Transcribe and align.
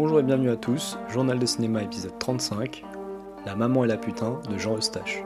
Bonjour 0.00 0.20
et 0.20 0.22
bienvenue 0.22 0.50
à 0.50 0.56
tous, 0.56 0.96
journal 1.08 1.40
de 1.40 1.44
cinéma 1.44 1.82
épisode 1.82 2.16
35, 2.20 2.84
La 3.44 3.56
maman 3.56 3.84
et 3.84 3.88
la 3.88 3.96
putain 3.96 4.40
de 4.48 4.56
Jean 4.56 4.76
Eustache. 4.76 5.24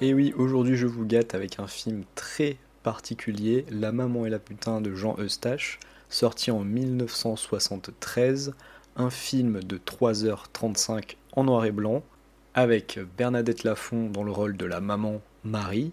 Et 0.00 0.14
oui, 0.14 0.32
aujourd'hui 0.36 0.76
je 0.76 0.86
vous 0.86 1.04
gâte 1.04 1.34
avec 1.34 1.58
un 1.58 1.66
film 1.66 2.04
très 2.14 2.58
particulier, 2.84 3.66
La 3.72 3.90
maman 3.90 4.24
et 4.24 4.30
la 4.30 4.38
putain 4.38 4.80
de 4.80 4.94
Jean 4.94 5.16
Eustache, 5.18 5.80
sorti 6.08 6.52
en 6.52 6.60
1973, 6.60 8.54
un 8.96 9.10
film 9.10 9.60
de 9.60 9.78
3h35 9.78 11.16
en 11.32 11.44
noir 11.44 11.64
et 11.64 11.72
blanc, 11.72 12.02
avec 12.54 12.98
Bernadette 13.16 13.64
Lafont 13.64 14.08
dans 14.08 14.22
le 14.22 14.30
rôle 14.30 14.56
de 14.56 14.66
la 14.66 14.80
maman 14.80 15.20
Marie, 15.44 15.92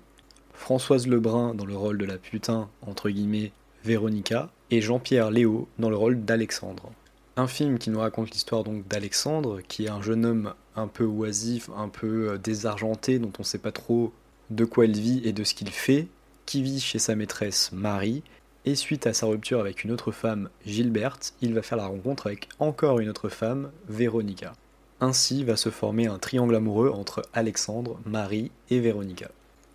Françoise 0.54 1.08
Lebrun 1.08 1.56
dans 1.56 1.66
le 1.66 1.76
rôle 1.76 1.98
de 1.98 2.06
la 2.06 2.18
putain, 2.18 2.70
entre 2.82 3.10
guillemets, 3.10 3.52
Véronica, 3.84 4.52
et 4.70 4.82
Jean-Pierre 4.82 5.32
Léo 5.32 5.68
dans 5.80 5.90
le 5.90 5.96
rôle 5.96 6.24
d'Alexandre. 6.24 6.92
Un 7.36 7.48
film 7.48 7.80
qui 7.80 7.90
nous 7.90 8.00
raconte 8.00 8.32
l'histoire 8.32 8.64
donc 8.64 8.88
d'Alexandre, 8.88 9.62
qui 9.68 9.86
est 9.86 9.90
un 9.90 10.02
jeune 10.02 10.26
homme 10.26 10.54
un 10.76 10.88
peu 10.88 11.06
oisif, 11.06 11.70
un 11.76 11.90
peu 11.90 12.30
euh, 12.30 12.38
désargenté, 12.38 13.20
dont 13.20 13.32
on 13.40 13.42
ne 13.42 13.46
sait 13.46 13.58
pas 13.58 13.72
trop 13.72 14.14
de 14.50 14.66
quoi 14.66 14.86
il 14.86 15.00
vit 15.00 15.22
et 15.24 15.34
de 15.34 15.44
ce 15.44 15.54
qu'il 15.54 15.70
fait, 15.70 16.08
qui 16.46 16.62
vit 16.62 16.80
chez 16.80 17.00
sa 17.00 17.16
maîtresse 17.16 17.72
Marie, 17.72 18.22
et 18.66 18.76
suite 18.76 19.08
à 19.08 19.14
sa 19.14 19.26
rupture 19.26 19.60
avec 19.60 19.84
une 19.84 19.92
autre 19.92 20.12
femme, 20.12 20.50
Gilberte, 20.66 21.34
il 21.42 21.54
va 21.54 21.62
faire 21.62 21.78
la 21.78 21.88
rencontre 21.88 22.28
avec 22.28 22.50
encore 22.60 23.00
une 23.00 23.10
autre 23.10 23.30
femme, 23.30 23.72
Véronica. 23.90 24.54
Ainsi 25.00 25.44
va 25.44 25.56
se 25.56 25.70
former 25.70 26.06
un 26.06 26.20
triangle 26.20 26.56
amoureux 26.56 26.90
entre 26.90 27.24
Alexandre, 27.34 28.00
Marie 28.06 28.52
et 28.70 28.80
Véronica. 28.80 29.30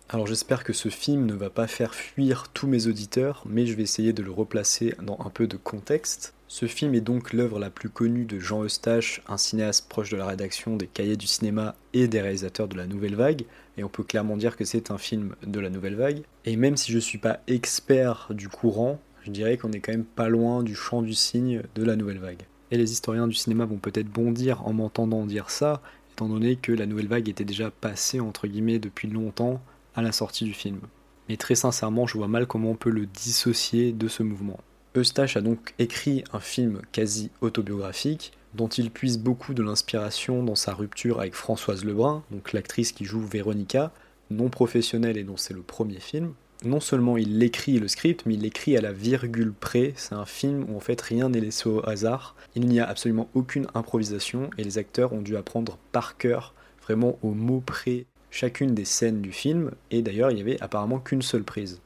Alors 0.09 0.25
j'espère 0.25 0.63
que 0.63 0.71
ce 0.71 0.87
film 0.87 1.25
ne 1.25 1.33
va 1.33 1.49
pas 1.49 1.67
faire 1.67 1.93
fuir 1.93 2.47
tous 2.53 2.65
mes 2.65 2.87
auditeurs, 2.87 3.43
mais 3.45 3.65
je 3.65 3.73
vais 3.73 3.83
essayer 3.83 4.13
de 4.13 4.23
le 4.23 4.31
replacer 4.31 4.95
dans 5.03 5.19
un 5.19 5.29
peu 5.29 5.47
de 5.47 5.57
contexte. 5.57 6.33
Ce 6.47 6.65
film 6.65 6.95
est 6.95 7.01
donc 7.01 7.33
l'œuvre 7.33 7.59
la 7.59 7.69
plus 7.69 7.89
connue 7.89 8.23
de 8.23 8.39
Jean 8.39 8.63
Eustache, 8.63 9.21
un 9.27 9.35
cinéaste 9.35 9.89
proche 9.89 10.09
de 10.09 10.15
la 10.15 10.25
rédaction 10.25 10.77
des 10.77 10.87
cahiers 10.87 11.17
du 11.17 11.27
cinéma 11.27 11.75
et 11.91 12.07
des 12.07 12.21
réalisateurs 12.21 12.69
de 12.69 12.77
la 12.77 12.87
Nouvelle 12.87 13.15
Vague, 13.15 13.43
et 13.77 13.83
on 13.83 13.89
peut 13.89 14.03
clairement 14.03 14.37
dire 14.37 14.55
que 14.55 14.63
c'est 14.63 14.91
un 14.91 14.97
film 14.97 15.35
de 15.45 15.59
la 15.59 15.69
Nouvelle 15.69 15.95
Vague. 15.95 16.21
Et 16.45 16.55
même 16.55 16.77
si 16.77 16.93
je 16.93 16.97
ne 16.97 17.01
suis 17.01 17.17
pas 17.17 17.41
expert 17.47 18.29
du 18.29 18.47
courant, 18.47 19.01
je 19.25 19.31
dirais 19.31 19.57
qu'on 19.57 19.73
est 19.73 19.81
quand 19.81 19.91
même 19.91 20.05
pas 20.05 20.29
loin 20.29 20.63
du 20.63 20.73
champ 20.73 21.01
du 21.01 21.15
cygne 21.15 21.63
de 21.75 21.83
la 21.83 21.97
Nouvelle 21.97 22.19
Vague. 22.19 22.43
Et 22.71 22.77
les 22.77 22.93
historiens 22.93 23.27
du 23.27 23.35
cinéma 23.35 23.65
vont 23.65 23.75
peut-être 23.75 24.09
bondir 24.09 24.65
en 24.65 24.71
m'entendant 24.71 25.25
dire 25.25 25.49
ça, 25.49 25.81
étant 26.13 26.29
donné 26.29 26.55
que 26.55 26.71
la 26.71 26.85
Nouvelle 26.85 27.09
Vague 27.09 27.27
était 27.27 27.43
déjà 27.43 27.71
passée 27.71 28.21
entre 28.21 28.47
guillemets 28.47 28.79
depuis 28.79 29.09
longtemps 29.09 29.61
à 29.97 30.01
la 30.01 30.13
sortie 30.13 30.45
du 30.45 30.53
film. 30.53 30.79
Mais 31.27 31.35
très 31.35 31.55
sincèrement, 31.55 32.07
je 32.07 32.17
vois 32.17 32.29
mal 32.29 32.47
comment 32.47 32.71
on 32.71 32.75
peut 32.75 32.89
le 32.89 33.05
dissocier 33.05 33.91
de 33.91 34.07
ce 34.07 34.23
mouvement. 34.23 34.59
Eustache 34.95 35.35
a 35.35 35.41
donc 35.41 35.73
écrit 35.79 36.23
un 36.31 36.39
film 36.39 36.81
quasi 36.91 37.31
autobiographique 37.41 38.31
dont 38.53 38.67
il 38.67 38.91
puise 38.91 39.19
beaucoup 39.19 39.53
de 39.53 39.61
l'inspiration 39.61 40.41
dans 40.43 40.55
sa 40.55 40.73
rupture 40.73 41.19
avec 41.19 41.35
Françoise 41.35 41.83
Lebrun, 41.83 42.23
donc 42.31 42.53
l'actrice 42.53 42.91
qui 42.91 43.05
joue 43.05 43.19
Véronica, 43.19 43.91
non 44.31 44.49
professionnelle 44.49 45.17
et 45.17 45.23
dont 45.23 45.37
c'est 45.37 45.53
le 45.53 45.61
premier 45.61 45.99
film. 45.99 46.33
Non 46.63 46.79
seulement 46.79 47.17
il 47.17 47.43
écrit 47.43 47.77
le 47.77 47.87
script, 47.87 48.23
mais 48.25 48.33
il 48.33 48.41
l'écrit 48.41 48.77
à 48.77 48.81
la 48.81 48.91
virgule 48.91 49.53
près. 49.53 49.93
C'est 49.95 50.15
un 50.15 50.25
film 50.25 50.65
où 50.69 50.75
en 50.75 50.79
fait 50.79 50.99
rien 50.99 51.29
n'est 51.29 51.39
laissé 51.39 51.69
au 51.69 51.87
hasard. 51.87 52.35
Il 52.55 52.65
n'y 52.67 52.79
a 52.79 52.87
absolument 52.87 53.29
aucune 53.35 53.67
improvisation 53.75 54.49
et 54.57 54.63
les 54.63 54.79
acteurs 54.79 55.13
ont 55.13 55.21
dû 55.21 55.37
apprendre 55.37 55.77
par 55.91 56.17
cœur, 56.17 56.55
vraiment 56.81 57.19
au 57.21 57.33
mot 57.33 57.61
près, 57.63 58.07
chacune 58.31 58.73
des 58.73 58.85
scènes 58.85 59.21
du 59.21 59.31
film. 59.31 59.71
Et 59.91 60.01
d'ailleurs, 60.01 60.31
il 60.31 60.35
n'y 60.35 60.41
avait 60.41 60.61
apparemment 60.61 60.99
qu'une 60.99 61.21
seule 61.21 61.43
prise 61.43 61.81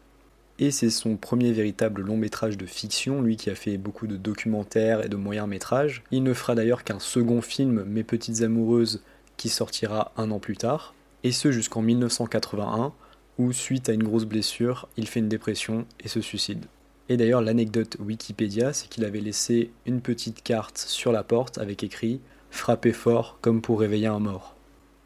et 0.61 0.69
c'est 0.69 0.91
son 0.91 1.17
premier 1.17 1.51
véritable 1.51 2.03
long 2.03 2.17
métrage 2.17 2.55
de 2.55 2.67
fiction, 2.67 3.23
lui 3.23 3.35
qui 3.35 3.49
a 3.49 3.55
fait 3.55 3.77
beaucoup 3.77 4.05
de 4.05 4.15
documentaires 4.15 5.03
et 5.03 5.09
de 5.09 5.15
moyens 5.15 5.47
métrages. 5.47 6.03
Il 6.11 6.21
ne 6.21 6.35
fera 6.35 6.53
d'ailleurs 6.53 6.83
qu'un 6.83 6.99
second 6.99 7.41
film, 7.41 7.83
Mes 7.85 8.03
petites 8.03 8.43
amoureuses, 8.43 9.01
qui 9.37 9.49
sortira 9.49 10.11
un 10.17 10.29
an 10.29 10.37
plus 10.37 10.57
tard, 10.57 10.93
et 11.23 11.31
ce 11.31 11.51
jusqu'en 11.51 11.81
1981, 11.81 12.93
où 13.39 13.51
suite 13.53 13.89
à 13.89 13.93
une 13.93 14.03
grosse 14.03 14.25
blessure, 14.25 14.87
il 14.97 15.07
fait 15.07 15.19
une 15.19 15.29
dépression 15.29 15.87
et 15.99 16.07
se 16.07 16.21
suicide. 16.21 16.67
Et 17.09 17.17
d'ailleurs 17.17 17.41
l'anecdote 17.41 17.97
Wikipédia, 17.99 18.71
c'est 18.71 18.87
qu'il 18.87 19.03
avait 19.03 19.19
laissé 19.19 19.71
une 19.87 19.99
petite 19.99 20.43
carte 20.43 20.77
sur 20.77 21.11
la 21.11 21.23
porte 21.23 21.57
avec 21.57 21.83
écrit 21.83 22.21
Frappez 22.51 22.93
fort 22.93 23.39
comme 23.41 23.61
pour 23.63 23.79
réveiller 23.79 24.07
un 24.07 24.19
mort. 24.19 24.55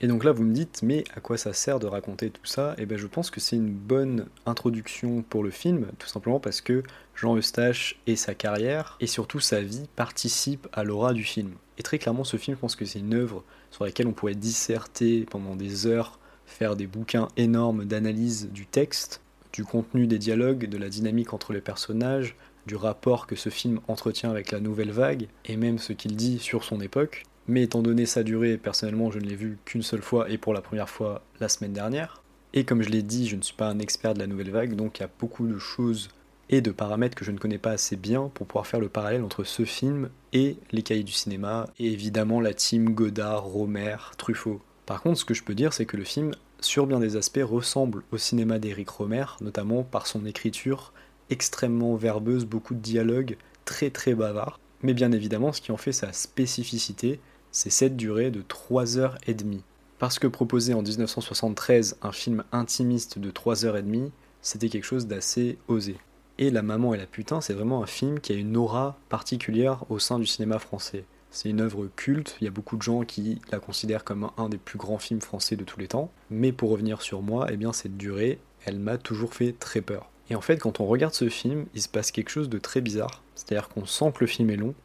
Et 0.05 0.07
donc 0.07 0.23
là, 0.23 0.31
vous 0.31 0.43
me 0.43 0.53
dites, 0.53 0.83
mais 0.83 1.03
à 1.15 1.19
quoi 1.19 1.35
ça 1.35 1.51
sert 1.51 1.79
de 1.79 1.87
raconter 1.87 2.29
tout 2.29 2.45
ça? 2.45 2.75
Et 2.77 2.83
eh 2.83 2.85
bien, 2.85 2.95
je 2.95 3.07
pense 3.07 3.31
que 3.31 3.39
c'est 3.39 3.55
une 3.55 3.71
bonne 3.71 4.27
introduction 4.45 5.23
pour 5.23 5.43
le 5.43 5.49
film, 5.49 5.87
tout 5.97 6.07
simplement 6.07 6.39
parce 6.39 6.61
que 6.61 6.83
Jean 7.15 7.35
Eustache 7.35 7.99
et 8.05 8.15
sa 8.15 8.35
carrière, 8.35 8.97
et 8.99 9.07
surtout 9.07 9.39
sa 9.39 9.61
vie, 9.61 9.89
participent 9.95 10.67
à 10.73 10.83
l'aura 10.83 11.11
du 11.13 11.23
film. 11.23 11.53
Et 11.79 11.81
très 11.81 11.97
clairement, 11.97 12.23
ce 12.23 12.37
film, 12.37 12.55
je 12.55 12.61
pense 12.61 12.75
que 12.75 12.85
c'est 12.85 12.99
une 12.99 13.15
œuvre 13.15 13.43
sur 13.71 13.83
laquelle 13.83 14.05
on 14.05 14.13
pourrait 14.13 14.35
disserter 14.35 15.25
pendant 15.27 15.55
des 15.55 15.87
heures, 15.87 16.19
faire 16.45 16.75
des 16.75 16.85
bouquins 16.85 17.29
énormes 17.35 17.85
d'analyse 17.85 18.51
du 18.51 18.67
texte, 18.67 19.21
du 19.53 19.63
contenu 19.63 20.05
des 20.05 20.19
dialogues, 20.19 20.69
de 20.69 20.77
la 20.77 20.89
dynamique 20.89 21.33
entre 21.33 21.51
les 21.51 21.61
personnages, 21.61 22.35
du 22.67 22.75
rapport 22.75 23.25
que 23.25 23.35
ce 23.35 23.49
film 23.49 23.79
entretient 23.87 24.29
avec 24.29 24.51
la 24.51 24.59
nouvelle 24.59 24.91
vague, 24.91 25.29
et 25.45 25.57
même 25.57 25.79
ce 25.79 25.93
qu'il 25.93 26.15
dit 26.15 26.37
sur 26.37 26.63
son 26.63 26.79
époque. 26.79 27.23
Mais 27.47 27.63
étant 27.63 27.81
donné 27.81 28.05
sa 28.05 28.23
durée, 28.23 28.57
personnellement, 28.57 29.11
je 29.11 29.19
ne 29.19 29.25
l'ai 29.25 29.35
vu 29.35 29.57
qu'une 29.65 29.83
seule 29.83 30.01
fois 30.01 30.29
et 30.29 30.37
pour 30.37 30.53
la 30.53 30.61
première 30.61 30.89
fois 30.89 31.23
la 31.39 31.49
semaine 31.49 31.73
dernière. 31.73 32.23
Et 32.53 32.63
comme 32.63 32.81
je 32.81 32.89
l'ai 32.89 33.03
dit, 33.03 33.27
je 33.27 33.35
ne 33.35 33.41
suis 33.41 33.55
pas 33.55 33.67
un 33.67 33.79
expert 33.79 34.13
de 34.13 34.19
la 34.19 34.27
nouvelle 34.27 34.51
vague, 34.51 34.75
donc 34.75 34.97
il 34.97 35.01
y 35.01 35.05
a 35.05 35.09
beaucoup 35.19 35.47
de 35.47 35.59
choses 35.59 36.09
et 36.49 36.61
de 36.61 36.71
paramètres 36.71 37.15
que 37.15 37.25
je 37.25 37.31
ne 37.31 37.37
connais 37.37 37.57
pas 37.57 37.71
assez 37.71 37.95
bien 37.95 38.29
pour 38.33 38.47
pouvoir 38.47 38.67
faire 38.67 38.79
le 38.79 38.89
parallèle 38.89 39.23
entre 39.23 39.43
ce 39.43 39.65
film 39.65 40.09
et 40.31 40.57
les 40.71 40.83
cahiers 40.83 41.03
du 41.03 41.11
cinéma, 41.11 41.67
et 41.79 41.91
évidemment 41.91 42.39
la 42.39 42.53
team 42.53 42.93
Godard, 42.93 43.43
Romer, 43.43 43.97
Truffaut. 44.17 44.61
Par 44.85 45.01
contre, 45.01 45.19
ce 45.19 45.25
que 45.25 45.33
je 45.33 45.43
peux 45.43 45.55
dire, 45.55 45.73
c'est 45.73 45.85
que 45.85 45.97
le 45.97 46.03
film, 46.03 46.31
sur 46.61 46.87
bien 46.87 46.99
des 46.99 47.15
aspects, 47.15 47.43
ressemble 47.43 48.03
au 48.11 48.17
cinéma 48.17 48.59
d'Éric 48.59 48.89
Romer, 48.89 49.25
notamment 49.41 49.83
par 49.83 50.07
son 50.07 50.25
écriture 50.25 50.93
extrêmement 51.29 51.95
verbeuse, 51.95 52.45
beaucoup 52.45 52.75
de 52.75 52.79
dialogues, 52.79 53.37
très 53.65 53.89
très 53.89 54.13
bavard. 54.13 54.59
Mais 54.83 54.93
bien 54.93 55.11
évidemment, 55.11 55.51
ce 55.51 55.61
qui 55.61 55.71
en 55.71 55.77
fait 55.77 55.91
sa 55.91 56.13
spécificité, 56.13 57.19
c'est 57.55 57.69
cette 57.69 57.95
durée 57.95 58.31
de 58.31 58.41
3h30. 58.41 59.61
Parce 59.97 60.19
que 60.19 60.27
proposer 60.27 60.73
en 60.73 60.81
1973 60.81 61.95
un 62.01 62.11
film 62.11 62.43
intimiste 62.51 63.17
de 63.17 63.31
3h30, 63.31 64.09
c'était 64.41 64.67
quelque 64.67 64.83
chose 64.83 65.07
d'assez 65.07 65.57
osé. 65.69 65.95
Et 66.37 66.49
La 66.49 66.61
Maman 66.61 66.93
et 66.93 66.97
la 66.97 67.05
Putain, 67.05 67.39
c'est 67.39 67.53
vraiment 67.53 67.81
un 67.81 67.85
film 67.85 68.19
qui 68.19 68.33
a 68.33 68.35
une 68.35 68.57
aura 68.57 68.99
particulière 69.07 69.85
au 69.89 69.99
sein 69.99 70.19
du 70.19 70.25
cinéma 70.25 70.59
français. 70.59 71.05
C'est 71.31 71.49
une 71.49 71.61
œuvre 71.61 71.87
culte, 71.95 72.35
il 72.41 72.43
y 72.43 72.47
a 72.49 72.51
beaucoup 72.51 72.75
de 72.75 72.81
gens 72.81 73.03
qui 73.05 73.39
la 73.53 73.59
considèrent 73.59 74.03
comme 74.03 74.29
un 74.35 74.49
des 74.49 74.57
plus 74.57 74.77
grands 74.77 74.99
films 74.99 75.21
français 75.21 75.55
de 75.55 75.63
tous 75.63 75.79
les 75.79 75.87
temps. 75.87 76.11
Mais 76.29 76.51
pour 76.51 76.71
revenir 76.71 77.01
sur 77.01 77.21
moi, 77.21 77.47
eh 77.49 77.55
bien 77.55 77.71
cette 77.71 77.95
durée, 77.95 78.37
elle 78.65 78.79
m'a 78.79 78.97
toujours 78.97 79.33
fait 79.33 79.53
très 79.53 79.79
peur. 79.79 80.09
Et 80.29 80.35
en 80.35 80.41
fait, 80.41 80.57
quand 80.57 80.81
on 80.81 80.87
regarde 80.87 81.13
ce 81.13 81.29
film, 81.29 81.67
il 81.73 81.81
se 81.81 81.87
passe 81.87 82.11
quelque 82.11 82.31
chose 82.31 82.49
de 82.49 82.57
très 82.57 82.81
bizarre. 82.81 83.23
C'est-à-dire 83.33 83.69
qu'on 83.69 83.85
sent 83.85 84.11
que 84.13 84.19
le 84.19 84.27
film 84.27 84.49
est 84.49 84.57
long, 84.57 84.75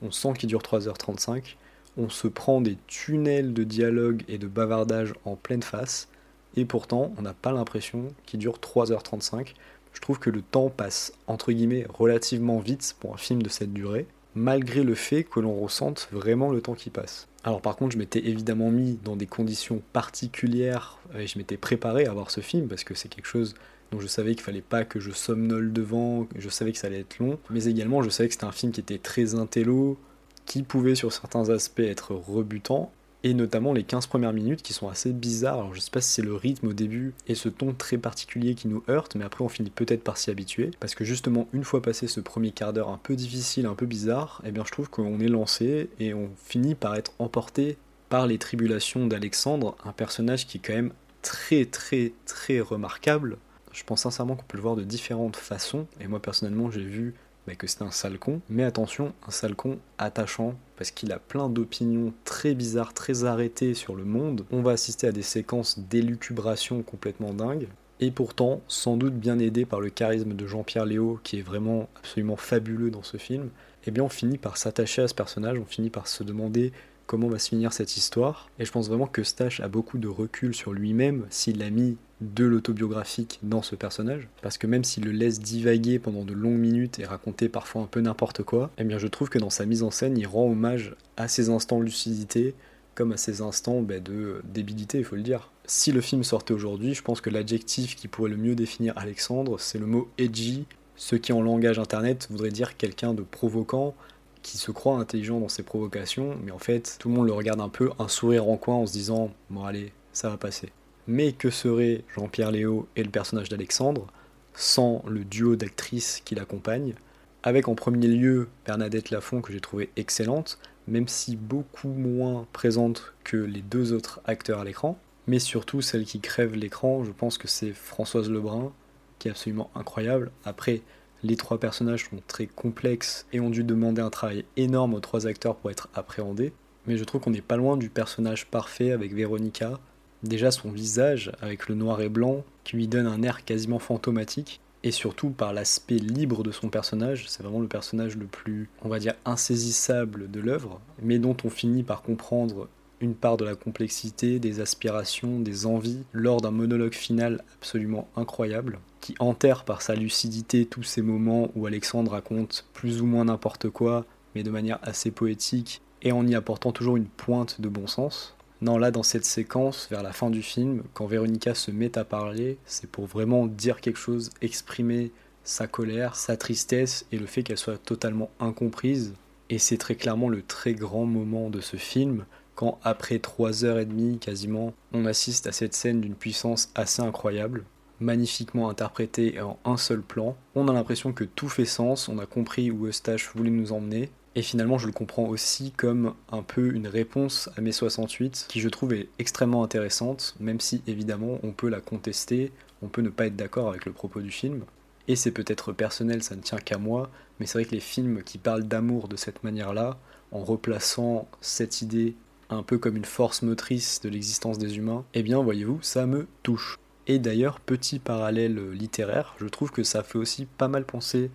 on 0.00 0.10
sent 0.10 0.32
qu'il 0.38 0.48
dure 0.48 0.62
3h35, 0.62 1.56
on 1.96 2.08
se 2.08 2.28
prend 2.28 2.60
des 2.60 2.78
tunnels 2.86 3.52
de 3.52 3.64
dialogue 3.64 4.22
et 4.28 4.38
de 4.38 4.46
bavardage 4.46 5.14
en 5.24 5.36
pleine 5.36 5.62
face, 5.62 6.08
et 6.56 6.64
pourtant 6.64 7.12
on 7.18 7.22
n'a 7.22 7.34
pas 7.34 7.52
l'impression 7.52 8.08
qu'il 8.26 8.40
dure 8.40 8.58
3h35. 8.58 9.54
Je 9.92 10.00
trouve 10.00 10.18
que 10.18 10.30
le 10.30 10.42
temps 10.42 10.70
passe 10.70 11.12
entre 11.26 11.52
guillemets 11.52 11.86
relativement 11.88 12.58
vite 12.58 12.96
pour 12.98 13.14
un 13.14 13.18
film 13.18 13.42
de 13.42 13.48
cette 13.48 13.72
durée, 13.72 14.06
malgré 14.34 14.82
le 14.82 14.94
fait 14.94 15.24
que 15.24 15.40
l'on 15.40 15.54
ressente 15.54 16.08
vraiment 16.10 16.50
le 16.50 16.60
temps 16.60 16.74
qui 16.74 16.90
passe. 16.90 17.28
Alors 17.44 17.60
par 17.60 17.76
contre, 17.76 17.92
je 17.92 17.98
m'étais 17.98 18.26
évidemment 18.26 18.70
mis 18.70 18.98
dans 19.04 19.16
des 19.16 19.26
conditions 19.26 19.82
particulières 19.92 20.98
et 21.16 21.26
je 21.26 21.38
m'étais 21.38 21.56
préparé 21.56 22.06
à 22.06 22.12
voir 22.12 22.30
ce 22.30 22.40
film 22.40 22.66
parce 22.68 22.84
que 22.84 22.94
c'est 22.94 23.08
quelque 23.08 23.26
chose 23.26 23.54
dont 23.92 24.00
je 24.00 24.06
savais 24.06 24.34
qu'il 24.34 24.42
fallait 24.42 24.62
pas 24.62 24.84
que 24.84 24.98
je 24.98 25.10
somnole 25.10 25.72
devant, 25.72 26.26
je 26.36 26.48
savais 26.48 26.72
que 26.72 26.78
ça 26.78 26.88
allait 26.88 27.00
être 27.00 27.18
long, 27.18 27.38
mais 27.50 27.66
également 27.66 28.02
je 28.02 28.08
savais 28.08 28.28
que 28.28 28.34
c'était 28.34 28.46
un 28.46 28.52
film 28.52 28.72
qui 28.72 28.80
était 28.80 28.98
très 28.98 29.34
intello, 29.34 29.98
qui 30.46 30.62
pouvait 30.62 30.94
sur 30.94 31.12
certains 31.12 31.50
aspects 31.50 31.80
être 31.80 32.14
rebutant, 32.14 32.92
et 33.24 33.32
notamment 33.32 33.72
les 33.72 33.82
15 33.82 34.06
premières 34.06 34.34
minutes 34.34 34.62
qui 34.62 34.74
sont 34.74 34.88
assez 34.88 35.12
bizarres. 35.12 35.58
Alors 35.58 35.74
je 35.74 35.80
sais 35.80 35.90
pas 35.90 36.02
si 36.02 36.12
c'est 36.12 36.22
le 36.22 36.34
rythme 36.34 36.68
au 36.68 36.72
début 36.74 37.14
et 37.26 37.34
ce 37.34 37.48
ton 37.48 37.72
très 37.72 37.96
particulier 37.96 38.54
qui 38.54 38.68
nous 38.68 38.84
heurte, 38.88 39.16
mais 39.16 39.24
après 39.24 39.42
on 39.42 39.48
finit 39.48 39.70
peut-être 39.70 40.04
par 40.04 40.18
s'y 40.18 40.30
habituer, 40.30 40.70
parce 40.78 40.94
que 40.94 41.04
justement 41.04 41.48
une 41.54 41.64
fois 41.64 41.80
passé 41.80 42.06
ce 42.06 42.20
premier 42.20 42.52
quart 42.52 42.74
d'heure 42.74 42.90
un 42.90 43.00
peu 43.02 43.16
difficile, 43.16 43.66
un 43.66 43.74
peu 43.74 43.86
bizarre, 43.86 44.42
eh 44.44 44.52
bien 44.52 44.62
je 44.66 44.70
trouve 44.70 44.90
qu'on 44.90 45.18
est 45.20 45.28
lancé 45.28 45.88
et 45.98 46.12
on 46.12 46.30
finit 46.44 46.74
par 46.74 46.94
être 46.94 47.12
emporté 47.18 47.78
par 48.10 48.26
les 48.26 48.36
tribulations 48.36 49.06
d'Alexandre, 49.06 49.74
un 49.84 49.92
personnage 49.92 50.46
qui 50.46 50.58
est 50.58 50.60
quand 50.60 50.74
même 50.74 50.92
très 51.22 51.64
très 51.64 52.12
très 52.26 52.60
remarquable. 52.60 53.38
Je 53.72 53.82
pense 53.84 54.02
sincèrement 54.02 54.36
qu'on 54.36 54.44
peut 54.44 54.58
le 54.58 54.62
voir 54.62 54.76
de 54.76 54.84
différentes 54.84 55.36
façons, 55.36 55.86
et 55.98 56.06
moi 56.06 56.20
personnellement 56.20 56.70
j'ai 56.70 56.84
vu 56.84 57.14
que 57.52 57.66
c'est 57.66 57.82
un 57.82 57.90
sale 57.90 58.18
con, 58.18 58.40
mais 58.48 58.64
attention, 58.64 59.12
un 59.26 59.30
sale 59.30 59.54
con 59.54 59.78
attachant, 59.98 60.54
parce 60.76 60.90
qu'il 60.90 61.12
a 61.12 61.18
plein 61.18 61.48
d'opinions 61.48 62.12
très 62.24 62.54
bizarres, 62.54 62.94
très 62.94 63.24
arrêtées 63.24 63.74
sur 63.74 63.94
le 63.94 64.04
monde. 64.04 64.44
On 64.50 64.62
va 64.62 64.72
assister 64.72 65.06
à 65.06 65.12
des 65.12 65.22
séquences 65.22 65.78
d'élucubration 65.78 66.82
complètement 66.82 67.34
dingues, 67.34 67.68
et 68.00 68.10
pourtant, 68.10 68.60
sans 68.66 68.96
doute 68.96 69.14
bien 69.14 69.38
aidé 69.38 69.66
par 69.66 69.80
le 69.80 69.90
charisme 69.90 70.34
de 70.34 70.46
Jean-Pierre 70.46 70.86
Léo, 70.86 71.20
qui 71.22 71.38
est 71.38 71.42
vraiment 71.42 71.88
absolument 71.96 72.36
fabuleux 72.36 72.90
dans 72.90 73.04
ce 73.04 73.18
film, 73.18 73.50
eh 73.86 73.90
bien 73.90 74.02
on 74.02 74.08
finit 74.08 74.38
par 74.38 74.56
s'attacher 74.56 75.02
à 75.02 75.08
ce 75.08 75.14
personnage, 75.14 75.58
on 75.58 75.66
finit 75.66 75.90
par 75.90 76.08
se 76.08 76.24
demander 76.24 76.72
comment 77.06 77.28
va 77.28 77.38
se 77.38 77.48
finir 77.48 77.72
cette 77.72 77.96
histoire. 77.96 78.48
Et 78.58 78.64
je 78.64 78.72
pense 78.72 78.88
vraiment 78.88 79.06
que 79.06 79.22
Stash 79.22 79.60
a 79.60 79.68
beaucoup 79.68 79.98
de 79.98 80.08
recul 80.08 80.54
sur 80.54 80.72
lui-même 80.72 81.26
s'il 81.30 81.62
a 81.62 81.70
mis 81.70 81.96
de 82.20 82.44
l'autobiographique 82.44 83.38
dans 83.42 83.62
ce 83.62 83.74
personnage. 83.74 84.28
Parce 84.42 84.58
que 84.58 84.66
même 84.66 84.84
s'il 84.84 85.04
le 85.04 85.12
laisse 85.12 85.40
divaguer 85.40 85.98
pendant 85.98 86.24
de 86.24 86.32
longues 86.32 86.58
minutes 86.58 86.98
et 86.98 87.04
raconter 87.04 87.48
parfois 87.48 87.82
un 87.82 87.86
peu 87.86 88.00
n'importe 88.00 88.42
quoi, 88.42 88.70
eh 88.78 88.84
bien 88.84 88.98
je 88.98 89.06
trouve 89.06 89.28
que 89.28 89.38
dans 89.38 89.50
sa 89.50 89.66
mise 89.66 89.82
en 89.82 89.90
scène, 89.90 90.16
il 90.16 90.26
rend 90.26 90.48
hommage 90.48 90.94
à 91.16 91.28
ses 91.28 91.50
instants 91.50 91.78
de 91.78 91.84
lucidité 91.84 92.54
comme 92.94 93.12
à 93.12 93.16
ses 93.16 93.40
instants 93.40 93.82
bah, 93.82 93.98
de 93.98 94.40
débilité, 94.44 94.98
il 94.98 95.04
faut 95.04 95.16
le 95.16 95.22
dire. 95.22 95.50
Si 95.66 95.92
le 95.92 96.00
film 96.00 96.22
sortait 96.22 96.54
aujourd'hui, 96.54 96.94
je 96.94 97.02
pense 97.02 97.20
que 97.20 97.30
l'adjectif 97.30 97.96
qui 97.96 98.08
pourrait 98.08 98.30
le 98.30 98.36
mieux 98.36 98.54
définir 98.54 98.96
Alexandre, 98.96 99.58
c'est 99.58 99.78
le 99.78 99.86
mot 99.86 100.08
edgy, 100.18 100.64
ce 100.96 101.16
qui 101.16 101.32
en 101.32 101.42
langage 101.42 101.78
internet 101.78 102.28
voudrait 102.30 102.50
dire 102.50 102.76
quelqu'un 102.76 103.14
de 103.14 103.22
provoquant, 103.22 103.94
qui 104.44 104.58
se 104.58 104.70
croit 104.70 104.98
intelligent 104.98 105.40
dans 105.40 105.48
ses 105.48 105.64
provocations, 105.64 106.36
mais 106.44 106.52
en 106.52 106.58
fait, 106.58 106.96
tout 107.00 107.08
le 107.08 107.14
monde 107.14 107.26
le 107.26 107.32
regarde 107.32 107.60
un 107.60 107.70
peu, 107.70 107.90
un 107.98 108.08
sourire 108.08 108.48
en 108.48 108.56
coin 108.56 108.76
en 108.76 108.86
se 108.86 108.92
disant 108.92 109.32
Bon, 109.50 109.64
allez, 109.64 109.92
ça 110.12 110.28
va 110.28 110.36
passer. 110.36 110.68
Mais 111.08 111.32
que 111.32 111.50
serait 111.50 112.04
Jean-Pierre 112.14 112.52
Léo 112.52 112.86
et 112.94 113.02
le 113.02 113.10
personnage 113.10 113.48
d'Alexandre 113.48 114.06
sans 114.54 115.02
le 115.08 115.24
duo 115.24 115.56
d'actrices 115.56 116.22
qui 116.24 116.36
l'accompagnent 116.36 116.94
Avec 117.42 117.66
en 117.66 117.74
premier 117.74 118.06
lieu 118.06 118.48
Bernadette 118.66 119.10
Lafont, 119.10 119.40
que 119.40 119.52
j'ai 119.52 119.60
trouvé 119.60 119.90
excellente, 119.96 120.58
même 120.86 121.08
si 121.08 121.36
beaucoup 121.36 121.88
moins 121.88 122.46
présente 122.52 123.14
que 123.24 123.38
les 123.38 123.62
deux 123.62 123.92
autres 123.92 124.20
acteurs 124.26 124.60
à 124.60 124.64
l'écran. 124.64 124.98
Mais 125.26 125.38
surtout, 125.38 125.80
celle 125.80 126.04
qui 126.04 126.20
crève 126.20 126.54
l'écran, 126.54 127.02
je 127.02 127.12
pense 127.12 127.38
que 127.38 127.48
c'est 127.48 127.72
Françoise 127.72 128.30
Lebrun, 128.30 128.72
qui 129.18 129.28
est 129.28 129.30
absolument 129.30 129.70
incroyable. 129.74 130.30
Après, 130.44 130.82
les 131.24 131.36
trois 131.36 131.58
personnages 131.58 132.04
sont 132.10 132.20
très 132.28 132.46
complexes 132.46 133.26
et 133.32 133.40
ont 133.40 133.50
dû 133.50 133.64
demander 133.64 134.02
un 134.02 134.10
travail 134.10 134.44
énorme 134.56 134.92
aux 134.92 135.00
trois 135.00 135.26
acteurs 135.26 135.56
pour 135.56 135.70
être 135.70 135.88
appréhendés. 135.94 136.52
Mais 136.86 136.98
je 136.98 137.04
trouve 137.04 137.22
qu'on 137.22 137.30
n'est 137.30 137.40
pas 137.40 137.56
loin 137.56 137.78
du 137.78 137.88
personnage 137.88 138.46
parfait 138.46 138.92
avec 138.92 139.14
Véronica. 139.14 139.80
Déjà 140.22 140.50
son 140.50 140.70
visage, 140.70 141.32
avec 141.40 141.68
le 141.68 141.74
noir 141.74 142.02
et 142.02 142.10
blanc, 142.10 142.44
qui 142.62 142.76
lui 142.76 142.88
donne 142.88 143.06
un 143.06 143.22
air 143.22 143.44
quasiment 143.46 143.78
fantomatique. 143.78 144.60
Et 144.82 144.90
surtout 144.90 145.30
par 145.30 145.54
l'aspect 145.54 145.94
libre 145.94 146.42
de 146.42 146.52
son 146.52 146.68
personnage, 146.68 147.24
c'est 147.26 147.42
vraiment 147.42 147.60
le 147.60 147.68
personnage 147.68 148.16
le 148.18 148.26
plus, 148.26 148.68
on 148.82 148.90
va 148.90 148.98
dire, 148.98 149.14
insaisissable 149.24 150.30
de 150.30 150.40
l'œuvre, 150.40 150.78
mais 151.00 151.18
dont 151.18 151.36
on 151.42 151.48
finit 151.48 151.84
par 151.84 152.02
comprendre 152.02 152.68
part 153.12 153.36
de 153.36 153.44
la 153.44 153.56
complexité, 153.56 154.38
des 154.38 154.60
aspirations, 154.60 155.40
des 155.40 155.66
envies, 155.66 156.04
lors 156.14 156.40
d'un 156.40 156.50
monologue 156.50 156.94
final 156.94 157.44
absolument 157.58 158.08
incroyable 158.16 158.78
qui 159.04 159.14
enterre 159.18 159.64
par 159.64 159.82
sa 159.82 159.94
lucidité 159.94 160.64
tous 160.64 160.82
ces 160.82 161.02
moments 161.02 161.50
où 161.54 161.66
Alexandre 161.66 162.12
raconte 162.12 162.64
plus 162.72 163.02
ou 163.02 163.06
moins 163.06 163.26
n'importe 163.26 163.68
quoi, 163.68 164.06
mais 164.34 164.42
de 164.42 164.50
manière 164.50 164.78
assez 164.80 165.10
poétique, 165.10 165.82
et 166.00 166.10
en 166.10 166.26
y 166.26 166.34
apportant 166.34 166.72
toujours 166.72 166.96
une 166.96 167.04
pointe 167.04 167.60
de 167.60 167.68
bon 167.68 167.86
sens. 167.86 168.34
Non, 168.62 168.78
là, 168.78 168.90
dans 168.90 169.02
cette 169.02 169.26
séquence, 169.26 169.88
vers 169.90 170.02
la 170.02 170.14
fin 170.14 170.30
du 170.30 170.40
film, 170.40 170.84
quand 170.94 171.04
Véronica 171.04 171.54
se 171.54 171.70
met 171.70 171.98
à 171.98 172.04
parler, 172.04 172.56
c'est 172.64 172.90
pour 172.90 173.04
vraiment 173.04 173.46
dire 173.46 173.82
quelque 173.82 173.98
chose, 173.98 174.30
exprimer 174.40 175.12
sa 175.42 175.66
colère, 175.66 176.16
sa 176.16 176.38
tristesse 176.38 177.04
et 177.12 177.18
le 177.18 177.26
fait 177.26 177.42
qu'elle 177.42 177.58
soit 177.58 177.76
totalement 177.76 178.30
incomprise. 178.40 179.12
Et 179.50 179.58
c'est 179.58 179.76
très 179.76 179.96
clairement 179.96 180.30
le 180.30 180.40
très 180.40 180.72
grand 180.72 181.04
moment 181.04 181.50
de 181.50 181.60
ce 181.60 181.76
film, 181.76 182.24
quand 182.54 182.78
après 182.82 183.18
trois 183.18 183.64
heures 183.64 183.78
et 183.78 183.86
demie 183.86 184.18
quasiment, 184.18 184.72
on 184.92 185.06
assiste 185.06 185.46
à 185.46 185.52
cette 185.52 185.74
scène 185.74 186.00
d'une 186.00 186.14
puissance 186.14 186.70
assez 186.74 187.02
incroyable 187.02 187.64
magnifiquement 188.00 188.68
interprété 188.68 189.40
en 189.40 189.58
un 189.64 189.76
seul 189.76 190.02
plan. 190.02 190.36
On 190.54 190.68
a 190.68 190.72
l'impression 190.72 191.12
que 191.12 191.24
tout 191.24 191.48
fait 191.48 191.64
sens, 191.64 192.08
on 192.08 192.18
a 192.18 192.26
compris 192.26 192.70
où 192.70 192.86
Eustache 192.86 193.30
voulait 193.34 193.50
nous 193.50 193.72
emmener. 193.72 194.10
Et 194.36 194.42
finalement, 194.42 194.78
je 194.78 194.86
le 194.86 194.92
comprends 194.92 195.26
aussi 195.26 195.70
comme 195.70 196.14
un 196.32 196.42
peu 196.42 196.74
une 196.74 196.88
réponse 196.88 197.48
à 197.56 197.60
mes 197.60 197.70
68, 197.70 198.46
qui 198.48 198.60
je 198.60 198.68
trouve 198.68 198.92
est 198.92 199.08
extrêmement 199.18 199.62
intéressante, 199.62 200.34
même 200.40 200.60
si 200.60 200.82
évidemment 200.88 201.38
on 201.44 201.52
peut 201.52 201.68
la 201.68 201.80
contester, 201.80 202.50
on 202.82 202.88
peut 202.88 203.02
ne 203.02 203.10
pas 203.10 203.26
être 203.26 203.36
d'accord 203.36 203.68
avec 203.68 203.86
le 203.86 203.92
propos 203.92 204.20
du 204.20 204.32
film. 204.32 204.64
Et 205.06 205.14
c'est 205.14 205.30
peut-être 205.30 205.72
personnel, 205.72 206.22
ça 206.22 206.34
ne 206.34 206.40
tient 206.40 206.58
qu'à 206.58 206.78
moi, 206.78 207.10
mais 207.38 207.46
c'est 207.46 207.58
vrai 207.58 207.64
que 207.64 207.74
les 207.74 207.80
films 207.80 208.22
qui 208.24 208.38
parlent 208.38 208.64
d'amour 208.64 209.06
de 209.06 209.16
cette 209.16 209.44
manière-là, 209.44 209.98
en 210.32 210.42
replaçant 210.42 211.28
cette 211.40 211.80
idée 211.80 212.16
un 212.50 212.62
peu 212.62 212.78
comme 212.78 212.96
une 212.96 213.04
force 213.04 213.42
motrice 213.42 214.00
de 214.02 214.08
l'existence 214.08 214.58
des 214.58 214.76
humains, 214.76 215.04
eh 215.14 215.22
bien 215.22 215.42
voyez-vous, 215.42 215.78
ça 215.82 216.06
me 216.06 216.26
touche. 216.42 216.78
Et 217.06 217.18
d'ailleurs, 217.18 217.60
petit 217.60 217.98
parallèle 217.98 218.70
littéraire, 218.70 219.34
je 219.38 219.46
trouve 219.46 219.70
que 219.70 219.82
ça 219.82 220.02
fait 220.02 220.18
aussi 220.18 220.46
pas 220.46 220.68
mal 220.68 220.84
penser 220.84 221.30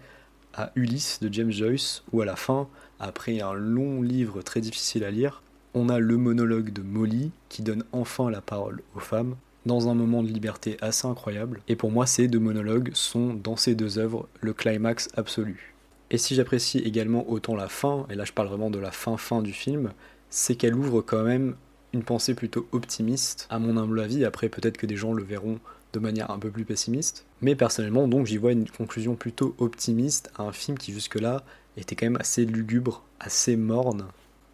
à 0.54 0.72
Ulysse 0.76 1.20
de 1.22 1.32
James 1.32 1.52
Joyce, 1.52 2.04
où 2.12 2.22
à 2.22 2.26
la 2.26 2.36
fin, 2.36 2.68
après 3.00 3.42
un 3.42 3.54
long 3.54 4.02
livre 4.02 4.42
très 4.42 4.62
difficile 4.62 5.04
à 5.04 5.12
lire, 5.12 5.44
on 5.76 5.90
a 5.90 6.00
le 6.00 6.18
monologue 6.18 6.74
de 6.74 6.82
Molly 6.82 7.32
qui 7.50 7.62
donne 7.62 7.84
enfin 7.92 8.32
la 8.32 8.42
parole 8.42 8.82
aux 8.96 9.00
femmes 9.00 9.36
dans 9.66 9.90
un 9.90 9.94
moment 9.94 10.24
de 10.24 10.28
liberté 10.28 10.78
assez 10.82 11.08
incroyable. 11.08 11.62
Et 11.68 11.76
pour 11.76 11.92
moi, 11.92 12.08
ces 12.08 12.28
deux 12.28 12.40
monologues 12.40 12.92
sont 12.94 13.34
dans 13.34 13.56
ces 13.56 13.76
deux 13.76 14.00
œuvres 14.00 14.28
le 14.42 14.54
climax 14.54 15.10
absolu. 15.16 15.76
Et 16.12 16.18
si 16.18 16.34
j'apprécie 16.34 16.80
également 16.80 17.30
autant 17.30 17.56
la 17.56 17.70
fin, 17.70 18.08
et 18.10 18.16
là 18.16 18.26
je 18.26 18.34
parle 18.34 18.48
vraiment 18.48 18.72
de 18.72 18.80
la 18.80 18.92
fin 18.92 19.18
fin 19.18 19.44
du 19.44 19.54
film, 19.54 19.92
c'est 20.30 20.56
qu'elle 20.56 20.76
ouvre 20.76 21.02
quand 21.02 21.24
même 21.24 21.56
une 21.94 22.04
pensée 22.04 22.34
plutôt 22.36 22.68
optimiste, 22.72 23.48
à 23.50 23.60
mon 23.60 23.78
humble 23.78 24.00
avis. 24.00 24.26
Après, 24.26 24.50
peut-être 24.50 24.78
que 24.78 24.86
des 24.86 24.96
gens 24.96 25.14
le 25.14 25.24
verront 25.24 25.60
de 25.94 26.00
manière 26.00 26.30
un 26.30 26.40
peu 26.40 26.52
plus 26.52 26.66
pessimiste. 26.66 27.26
Mais 27.42 27.56
personnellement, 27.56 28.08
donc, 28.08 28.28
j'y 28.28 28.38
vois 28.38 28.52
une 28.52 28.70
conclusion 28.70 29.16
plutôt 29.16 29.56
optimiste 29.58 30.32
à 30.38 30.44
un 30.44 30.52
film 30.52 30.78
qui, 30.78 30.94
jusque-là, 30.94 31.44
était 31.78 31.96
quand 31.96 32.06
même 32.06 32.18
assez 32.20 32.46
lugubre, 32.46 33.04
assez 33.20 33.56
morne. 33.56 34.06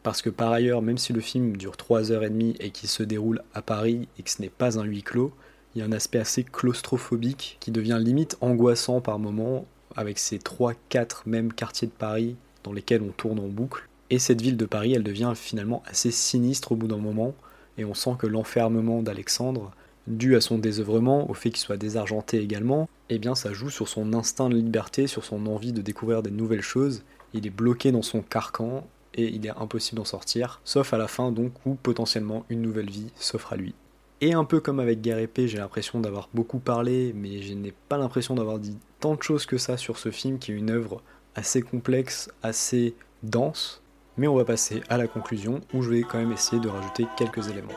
Parce 0.04 0.22
que 0.22 0.30
par 0.30 0.52
ailleurs, 0.52 0.82
même 0.82 0.98
si 0.98 1.14
le 1.14 1.20
film 1.20 1.58
dure 1.58 1.76
3h30 1.76 2.56
et 2.60 2.70
qu'il 2.70 2.88
se 2.88 3.04
déroule 3.04 3.42
à 3.54 3.62
Paris 3.62 4.08
et 4.20 4.24
que 4.24 4.30
ce 4.30 4.42
n'est 4.42 4.50
pas 4.50 4.80
un 4.80 4.84
huis 4.84 5.04
clos, 5.04 5.34
il 5.74 5.80
y 5.80 5.82
a 5.82 5.86
un 5.86 5.92
aspect 5.92 6.20
assez 6.20 6.44
claustrophobique 6.44 7.58
qui 7.60 7.72
devient 7.72 7.98
limite 8.00 8.38
angoissant 8.40 9.02
par 9.02 9.20
moments, 9.20 9.66
avec 9.96 10.20
ces 10.20 10.38
3-4 10.38 11.24
mêmes 11.26 11.52
quartiers 11.52 11.88
de 11.88 11.94
Paris 11.94 12.36
dans 12.64 12.72
lesquels 12.72 13.02
on 13.02 13.12
tourne 13.12 13.40
en 13.40 13.48
boucle. 13.48 13.90
Et 14.10 14.20
cette 14.20 14.42
ville 14.42 14.58
de 14.58 14.66
Paris, 14.66 14.94
elle 14.94 15.04
devient 15.04 15.34
finalement 15.36 15.82
assez 15.88 16.12
sinistre 16.12 16.72
au 16.72 16.76
bout 16.76 16.88
d'un 16.88 16.98
moment, 16.98 17.34
et 17.78 17.86
on 17.86 17.94
sent 17.94 18.16
que 18.20 18.28
l'enfermement 18.28 19.02
d'Alexandre, 19.02 19.72
dû 20.08 20.36
à 20.36 20.42
son 20.42 20.58
désœuvrement, 20.58 21.30
au 21.30 21.34
fait 21.34 21.50
qu'il 21.50 21.60
soit 21.60 21.78
désargenté 21.78 22.40
également, 22.40 22.88
eh 23.10 23.20
bien 23.20 23.36
ça 23.36 23.54
joue 23.54 23.70
sur 23.70 23.88
son 23.88 24.14
instinct 24.14 24.50
de 24.50 24.56
liberté, 24.56 25.08
sur 25.08 25.24
son 25.24 25.48
envie 25.48 25.74
de 25.74 25.82
découvrir 25.82 26.22
des 26.22 26.32
nouvelles 26.32 26.62
choses. 26.62 27.04
Il 27.34 27.48
est 27.48 27.52
bloqué 27.52 27.92
dans 27.92 28.02
son 28.02 28.22
carcan 28.22 28.88
et 29.16 29.26
il 29.26 29.46
est 29.46 29.58
impossible 29.58 29.98
d'en 29.98 30.06
sortir, 30.06 30.62
sauf 30.64 30.94
à 30.94 30.98
la 30.98 31.08
fin 31.08 31.32
donc 31.32 31.54
où 31.66 31.76
potentiellement 31.76 32.46
une 32.50 32.62
nouvelle 32.62 32.90
vie 32.90 33.12
s'offre 33.16 33.54
à 33.54 33.56
lui. 33.56 33.74
Et 34.22 34.34
un 34.34 34.46
peu 34.46 34.60
comme 34.60 34.80
avec 34.80 35.02
Guerre 35.02 35.28
j'ai 35.36 35.58
l'impression 35.58 36.00
d'avoir 36.00 36.30
beaucoup 36.34 36.60
parlé, 36.60 37.14
mais 37.14 37.42
je 37.42 37.54
n'ai 37.54 37.74
pas 37.90 37.98
l'impression 37.98 38.36
d'avoir 38.36 38.60
dit 38.60 38.78
tant 39.00 39.16
de 39.16 39.24
choses 39.24 39.46
que 39.46 39.58
ça 39.58 39.78
sur 39.78 39.98
ce 39.98 40.12
film 40.12 40.40
qui 40.40 40.52
est 40.52 40.56
une 40.56 40.70
œuvre 40.70 41.02
assez 41.36 41.62
complexe, 41.62 42.30
assez 42.42 42.96
dense, 43.24 43.82
mais 44.18 44.28
on 44.28 44.36
va 44.36 44.46
passer 44.46 44.84
à 44.90 44.98
la 44.98 45.08
conclusion 45.08 45.62
où 45.74 45.82
je 45.82 45.90
vais 45.90 46.02
quand 46.02 46.18
même 46.18 46.32
essayer 46.32 46.62
de 46.62 46.70
rajouter 46.70 47.06
quelques 47.18 47.50
éléments. 47.50 47.74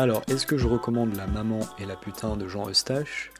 Alors, 0.00 0.22
est-ce 0.28 0.46
que 0.46 0.56
je 0.56 0.66
recommande 0.66 1.14
La 1.14 1.26
Maman 1.26 1.60
et 1.78 1.84
la 1.84 1.94
Putain 1.94 2.38
de 2.38 2.48
Jean 2.48 2.70
Eustache? 2.70 3.30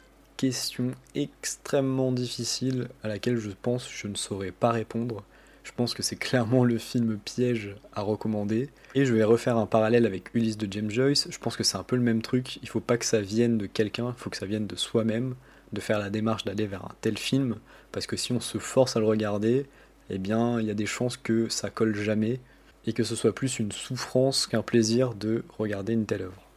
Question 0.41 0.93
extrêmement 1.15 2.13
difficile 2.13 2.89
à 3.03 3.09
laquelle 3.09 3.37
je 3.37 3.51
pense 3.51 3.91
je 3.91 4.09
ne 4.09 4.15
saurais 4.15 4.53
pas 4.53 4.71
répondre. 4.71 5.23
Je 5.65 5.73
pense 5.77 5.93
que 5.93 6.03
c'est 6.03 6.17
clairement 6.17 6.65
le 6.65 6.79
film 6.79 7.19
piège 7.19 7.77
à 7.93 8.01
recommander. 8.01 8.71
Et 8.95 9.05
je 9.05 9.13
vais 9.13 9.23
refaire 9.23 9.59
un 9.59 9.67
parallèle 9.67 10.07
avec 10.07 10.35
Ulysse 10.35 10.57
de 10.57 10.67
James 10.73 10.91
Joyce. 10.91 11.29
Je 11.29 11.37
pense 11.37 11.59
que 11.59 11.63
c'est 11.63 11.77
un 11.77 11.83
peu 11.83 11.95
le 11.95 12.01
même 12.01 12.23
truc. 12.23 12.59
Il 12.63 12.71
faut 12.71 12.81
pas 12.81 12.97
que 12.97 13.05
ça 13.05 13.21
vienne 13.21 13.59
de 13.59 13.67
quelqu'un, 13.67 14.15
il 14.17 14.19
faut 14.19 14.31
que 14.31 14.39
ça 14.39 14.47
vienne 14.47 14.67
de 14.67 14.77
soi-même, 14.77 15.35
de 15.75 15.81
faire 15.83 15.99
la 15.99 16.09
démarche 16.09 16.47
d'aller 16.47 16.67
vers 16.67 16.87
un 16.87 16.95
tel 17.03 17.19
film. 17.19 17.57
Parce 17.93 18.07
que 18.07 18.17
si 18.17 18.33
on 18.33 18.41
se 18.41 18.57
force 18.57 18.97
à 18.97 19.01
le 19.01 19.07
regarder, 19.07 19.67
eh 20.09 20.17
bien, 20.17 20.59
il 20.59 20.67
y 20.67 20.71
a 20.71 20.75
des 20.75 20.87
chances 20.87 21.19
que 21.19 21.51
ça 21.51 21.69
colle 21.69 21.95
jamais. 21.95 22.41
Et 22.87 22.95
que 22.95 23.05
ce 23.05 23.15
soit 23.15 23.35
plus 23.35 23.59
une 23.59 23.73
souffrance 23.73 24.47
qu'un 24.47 24.63
plaisir 24.63 25.13
de 25.13 25.45
regarder 25.59 25.93
une 25.93 26.07
telle 26.07 26.23
œuvre. 26.23 26.49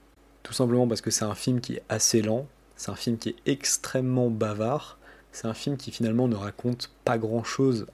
Tout 0.41 0.53
simplement 0.53 0.87
parce 0.87 1.01
que 1.01 1.11
c'est 1.11 1.25
un 1.25 1.35
film 1.35 1.59
qui 1.59 1.73
est 1.73 1.83
assez 1.89 2.21
lent, 2.21 2.47
c'est 2.75 2.91
un 2.91 2.95
film 2.95 3.17
qui 3.17 3.29
est 3.29 3.35
extrêmement 3.45 4.29
bavard, 4.29 4.97
C'est 5.31 5.47
un 5.47 5.53
film 5.53 5.77
qui 5.77 5.91
finalement 5.91 6.27
ne 6.27 6.35
raconte 6.35 6.91
pas 7.05 7.17
grand-chose 7.17 7.87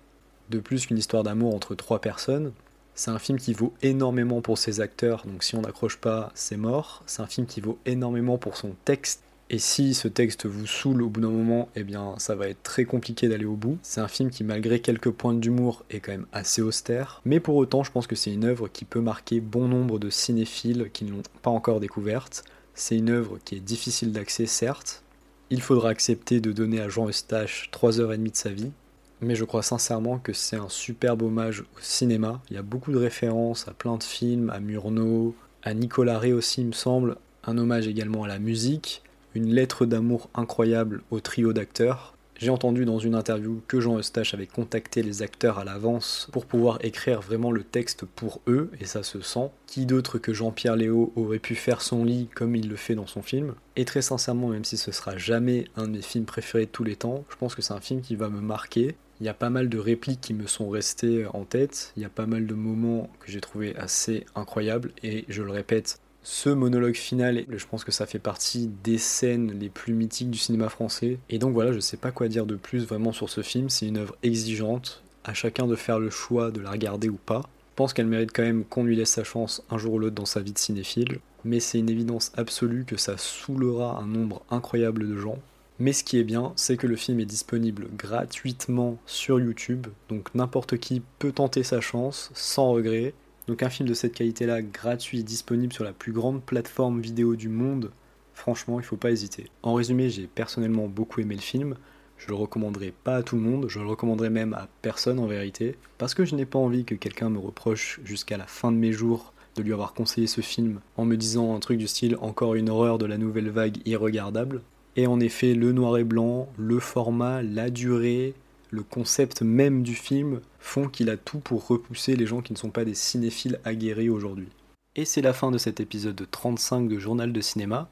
de 0.49 0.59
plus 0.59 0.87
qu'une 0.87 0.97
histoire 0.97 1.23
d'amour 1.23 1.55
entre 1.55 1.73
trois 1.75 2.01
personnes. 2.01 2.51
C'est 2.95 3.11
un 3.11 3.19
film 3.19 3.39
qui 3.39 3.53
vaut 3.53 3.73
énormément 3.81 4.41
pour 4.41 4.57
ses 4.57 4.81
acteurs, 4.81 5.23
donc 5.25 5.43
si 5.43 5.55
on 5.55 5.61
n'accroche 5.61 5.97
pas, 5.97 6.31
c'est 6.33 6.57
mort. 6.57 7.01
C'est 7.05 7.21
un 7.21 7.27
film 7.27 7.47
qui 7.47 7.61
vaut 7.61 7.79
énormément 7.85 8.37
pour 8.37 8.57
son 8.57 8.75
texte. 8.83 9.21
Et 9.51 9.57
si 9.57 9.93
ce 9.93 10.07
texte 10.07 10.45
vous 10.45 10.67
saoule 10.67 11.01
au 11.01 11.09
bout 11.09 11.21
d'un 11.21 11.29
moment, 11.29 11.69
eh 11.75 11.83
bien 11.83 12.15
ça 12.17 12.35
va 12.35 12.49
être 12.49 12.61
très 12.61 12.85
compliqué 12.85 13.27
d'aller 13.29 13.45
au 13.45 13.55
bout. 13.55 13.77
C'est 13.81 14.01
un 14.01 14.07
film 14.07 14.29
qui 14.29 14.43
malgré 14.43 14.79
quelques 14.79 15.09
points 15.09 15.33
d'humour 15.33 15.85
est 15.89 16.01
quand 16.01 16.11
même 16.11 16.27
assez 16.33 16.61
austère. 16.61 17.21
Mais 17.25 17.39
pour 17.39 17.55
autant, 17.55 17.83
je 17.83 17.91
pense 17.91 18.05
que 18.05 18.15
c'est 18.15 18.33
une 18.33 18.43
œuvre 18.43 18.67
qui 18.67 18.85
peut 18.85 19.01
marquer 19.01 19.39
bon 19.39 19.67
nombre 19.67 19.97
de 19.97 20.09
cinéphiles 20.09 20.89
qui 20.91 21.05
ne 21.05 21.11
l'ont 21.11 21.23
pas 21.41 21.51
encore 21.51 21.79
découverte. 21.79 22.43
C'est 22.79 22.95
une 22.95 23.09
œuvre 23.09 23.39
qui 23.43 23.55
est 23.55 23.59
difficile 23.59 24.13
d'accès, 24.13 24.45
certes. 24.45 25.03
Il 25.49 25.61
faudra 25.61 25.89
accepter 25.89 26.39
de 26.39 26.53
donner 26.53 26.79
à 26.79 26.87
Jean 26.87 27.09
Eustache 27.09 27.69
3h30 27.73 28.31
de 28.31 28.35
sa 28.37 28.51
vie, 28.51 28.71
mais 29.19 29.35
je 29.35 29.43
crois 29.43 29.63
sincèrement 29.63 30.17
que 30.17 30.31
c'est 30.31 30.55
un 30.55 30.69
superbe 30.69 31.23
hommage 31.23 31.59
au 31.59 31.81
cinéma. 31.81 32.41
Il 32.49 32.53
y 32.53 32.57
a 32.57 32.61
beaucoup 32.61 32.93
de 32.93 32.97
références 32.97 33.67
à 33.67 33.71
plein 33.71 33.97
de 33.97 34.03
films, 34.03 34.49
à 34.49 34.61
Murnau, 34.61 35.35
à 35.61 35.73
Nicolas 35.73 36.19
Ré 36.19 36.31
aussi, 36.31 36.61
il 36.61 36.67
me 36.67 36.71
semble. 36.71 37.17
Un 37.43 37.57
hommage 37.57 37.85
également 37.85 38.23
à 38.23 38.29
la 38.29 38.39
musique, 38.39 39.03
une 39.35 39.53
lettre 39.53 39.85
d'amour 39.85 40.29
incroyable 40.33 41.01
au 41.11 41.19
trio 41.19 41.51
d'acteurs. 41.51 42.15
J'ai 42.39 42.51
entendu 42.51 42.85
dans 42.85 42.99
une 42.99 43.15
interview 43.15 43.61
que 43.67 43.81
Jean 43.81 43.99
Eustache 43.99 44.33
avait 44.33 44.47
contacté 44.47 45.03
les 45.03 45.23
acteurs 45.23 45.59
à 45.59 45.65
l'avance 45.65 46.29
pour 46.31 46.45
pouvoir 46.45 46.77
écrire 46.85 47.19
vraiment 47.19 47.51
le 47.51 47.65
texte 47.65 48.05
pour 48.05 48.39
eux, 48.47 48.71
et 48.79 48.85
ça 48.85 49.03
se 49.03 49.19
sent. 49.19 49.49
Qui 49.67 49.85
d'autre 49.85 50.19
que 50.19 50.33
Jean-Pierre 50.33 50.77
Léo 50.77 51.11
aurait 51.17 51.39
pu 51.39 51.53
faire 51.55 51.81
son 51.81 52.05
lit 52.05 52.29
comme 52.33 52.55
il 52.55 52.69
le 52.69 52.77
fait 52.77 52.95
dans 52.95 53.07
son 53.07 53.21
film? 53.21 53.55
Et 53.75 53.83
très 53.83 54.01
sincèrement, 54.01 54.47
même 54.47 54.63
si 54.63 54.77
ce 54.77 54.93
sera 54.93 55.17
jamais 55.17 55.65
un 55.75 55.83
de 55.83 55.91
mes 55.91 56.01
films 56.01 56.23
préférés 56.23 56.67
de 56.67 56.71
tous 56.71 56.85
les 56.85 56.95
temps, 56.95 57.25
je 57.29 57.35
pense 57.35 57.55
que 57.55 57.61
c'est 57.61 57.73
un 57.73 57.81
film 57.81 57.99
qui 57.99 58.15
va 58.15 58.29
me 58.29 58.39
marquer. 58.39 58.95
Il 59.19 59.25
y 59.25 59.29
a 59.29 59.33
pas 59.33 59.49
mal 59.49 59.67
de 59.67 59.77
répliques 59.77 60.21
qui 60.21 60.33
me 60.33 60.47
sont 60.47 60.69
restées 60.69 61.25
en 61.33 61.43
tête, 61.43 61.91
il 61.97 62.03
y 62.03 62.05
a 62.05 62.09
pas 62.09 62.25
mal 62.25 62.47
de 62.47 62.53
moments 62.53 63.09
que 63.19 63.29
j'ai 63.29 63.41
trouvé 63.41 63.75
assez 63.75 64.25
incroyables, 64.33 64.93
et 65.03 65.25
je 65.27 65.43
le 65.43 65.51
répète, 65.51 65.99
ce 66.31 66.51
monologue 66.51 66.95
final, 66.95 67.43
je 67.49 67.65
pense 67.65 67.83
que 67.83 67.91
ça 67.91 68.05
fait 68.05 68.19
partie 68.19 68.69
des 68.83 68.99
scènes 68.99 69.51
les 69.59 69.67
plus 69.67 69.95
mythiques 69.95 70.29
du 70.29 70.37
cinéma 70.37 70.69
français. 70.69 71.17
Et 71.27 71.39
donc 71.39 71.53
voilà, 71.53 71.73
je 71.73 71.79
sais 71.79 71.97
pas 71.97 72.11
quoi 72.11 72.27
dire 72.27 72.45
de 72.45 72.55
plus 72.55 72.85
vraiment 72.85 73.11
sur 73.11 73.31
ce 73.31 73.41
film. 73.41 73.67
C'est 73.67 73.87
une 73.87 73.97
œuvre 73.97 74.15
exigeante, 74.21 75.01
à 75.23 75.33
chacun 75.33 75.65
de 75.65 75.75
faire 75.75 75.97
le 75.97 76.11
choix 76.11 76.51
de 76.51 76.61
la 76.61 76.69
regarder 76.69 77.09
ou 77.09 77.17
pas. 77.17 77.41
Je 77.41 77.75
pense 77.77 77.93
qu'elle 77.93 78.05
mérite 78.05 78.29
quand 78.31 78.43
même 78.43 78.63
qu'on 78.63 78.83
lui 78.83 78.95
laisse 78.95 79.09
sa 79.09 79.23
chance 79.23 79.63
un 79.71 79.79
jour 79.79 79.93
ou 79.93 79.99
l'autre 79.99 80.13
dans 80.13 80.27
sa 80.27 80.41
vie 80.41 80.53
de 80.53 80.59
cinéphile. 80.59 81.17
Mais 81.45 81.59
c'est 81.59 81.79
une 81.79 81.89
évidence 81.89 82.31
absolue 82.37 82.85
que 82.85 82.95
ça 82.95 83.17
saoulera 83.17 83.99
un 83.99 84.05
nombre 84.05 84.43
incroyable 84.51 85.09
de 85.09 85.17
gens. 85.17 85.39
Mais 85.79 85.93
ce 85.93 86.03
qui 86.03 86.19
est 86.19 86.23
bien, 86.23 86.53
c'est 86.55 86.77
que 86.77 86.85
le 86.85 86.95
film 86.95 87.19
est 87.19 87.25
disponible 87.25 87.87
gratuitement 87.97 88.99
sur 89.07 89.39
YouTube, 89.39 89.87
donc 90.09 90.35
n'importe 90.35 90.77
qui 90.77 91.01
peut 91.17 91.31
tenter 91.31 91.63
sa 91.63 91.81
chance 91.81 92.29
sans 92.35 92.69
regret. 92.69 93.15
Donc 93.49 93.63
un 93.63 93.69
film 93.71 93.89
de 93.89 93.95
cette 93.95 94.13
qualité-là, 94.13 94.61
gratuit, 94.61 95.23
disponible 95.23 95.73
sur 95.73 95.83
la 95.83 95.91
plus 95.91 96.11
grande 96.11 96.43
plateforme 96.43 97.01
vidéo 97.01 97.35
du 97.35 97.49
monde, 97.49 97.89
franchement, 98.35 98.79
il 98.79 98.85
faut 98.85 98.95
pas 98.95 99.09
hésiter. 99.09 99.47
En 99.63 99.73
résumé, 99.73 100.11
j'ai 100.11 100.27
personnellement 100.27 100.87
beaucoup 100.87 101.19
aimé 101.19 101.33
le 101.33 101.41
film. 101.41 101.73
Je 102.19 102.27
le 102.27 102.35
recommanderai 102.35 102.93
pas 103.03 103.15
à 103.15 103.23
tout 103.23 103.37
le 103.37 103.41
monde, 103.41 103.65
je 103.67 103.79
le 103.79 103.87
recommanderai 103.87 104.29
même 104.29 104.53
à 104.53 104.67
personne 104.83 105.17
en 105.17 105.25
vérité, 105.25 105.77
parce 105.97 106.13
que 106.13 106.25
je 106.25 106.35
n'ai 106.35 106.45
pas 106.45 106.59
envie 106.59 106.85
que 106.85 106.93
quelqu'un 106.93 107.31
me 107.31 107.39
reproche 107.39 107.99
jusqu'à 108.03 108.37
la 108.37 108.45
fin 108.45 108.71
de 108.71 108.77
mes 108.77 108.91
jours 108.91 109.33
de 109.55 109.63
lui 109.63 109.73
avoir 109.73 109.95
conseillé 109.95 110.27
ce 110.27 110.41
film 110.41 110.79
en 110.95 111.05
me 111.05 111.17
disant 111.17 111.55
un 111.55 111.59
truc 111.59 111.79
du 111.79 111.87
style 111.87 112.17
encore 112.21 112.53
une 112.53 112.69
horreur 112.69 112.99
de 112.99 113.07
la 113.07 113.17
nouvelle 113.17 113.49
vague 113.49 113.77
irregardable. 113.83 114.61
Et 114.95 115.07
en 115.07 115.19
effet, 115.19 115.55
le 115.55 115.71
noir 115.71 115.97
et 115.97 116.03
blanc, 116.03 116.49
le 116.59 116.77
format, 116.77 117.41
la 117.41 117.71
durée, 117.71 118.35
le 118.69 118.83
concept 118.83 119.41
même 119.41 119.83
du 119.83 119.95
film 119.95 120.41
font 120.59 120.87
qu'il 120.87 121.09
a 121.09 121.17
tout 121.17 121.39
pour 121.39 121.67
repousser 121.67 122.15
les 122.15 122.25
gens 122.25 122.41
qui 122.41 122.53
ne 122.53 122.57
sont 122.57 122.69
pas 122.69 122.85
des 122.85 122.93
cinéphiles 122.93 123.59
aguerris 123.63 124.09
aujourd'hui. 124.09 124.49
Et 124.95 125.05
c'est 125.05 125.21
la 125.21 125.33
fin 125.33 125.51
de 125.51 125.57
cet 125.57 125.79
épisode 125.79 126.27
35 126.29 126.87
de 126.87 126.99
Journal 126.99 127.31
de 127.31 127.41
cinéma. 127.41 127.89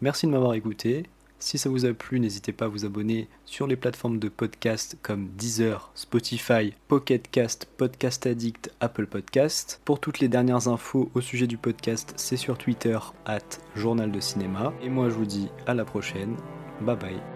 Merci 0.00 0.26
de 0.26 0.32
m'avoir 0.32 0.54
écouté. 0.54 1.04
Si 1.38 1.58
ça 1.58 1.68
vous 1.68 1.86
a 1.86 1.92
plu, 1.92 2.20
n'hésitez 2.20 2.52
pas 2.52 2.66
à 2.66 2.68
vous 2.68 2.84
abonner 2.84 3.28
sur 3.46 3.66
les 3.66 3.74
plateformes 3.74 4.20
de 4.20 4.28
podcast 4.28 4.96
comme 5.02 5.28
Deezer, 5.30 5.90
Spotify, 5.94 6.72
Pocket 6.86 7.28
Cast, 7.30 7.66
Podcast 7.76 8.26
Addict, 8.26 8.70
Apple 8.78 9.06
Podcast. 9.06 9.80
Pour 9.84 9.98
toutes 9.98 10.20
les 10.20 10.28
dernières 10.28 10.68
infos 10.68 11.10
au 11.14 11.20
sujet 11.20 11.48
du 11.48 11.56
podcast, 11.56 12.14
c'est 12.16 12.36
sur 12.36 12.58
Twitter, 12.58 12.98
at 13.26 13.40
Journal 13.74 14.12
de 14.12 14.20
Cinéma. 14.20 14.72
Et 14.82 14.88
moi 14.88 15.08
je 15.08 15.14
vous 15.14 15.26
dis 15.26 15.48
à 15.66 15.74
la 15.74 15.84
prochaine. 15.84 16.36
Bye 16.80 16.96
bye. 16.96 17.31